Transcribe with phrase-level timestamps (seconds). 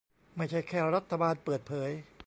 [0.35, 1.91] ไม่ใช่แค่รัฐบาลเปิดเผย